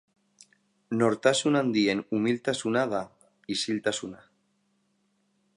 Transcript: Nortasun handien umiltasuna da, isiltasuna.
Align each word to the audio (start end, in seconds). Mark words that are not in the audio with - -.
Nortasun 1.01 1.59
handien 1.59 2.01
umiltasuna 2.21 2.87
da, 2.97 3.05
isiltasuna. 3.57 4.29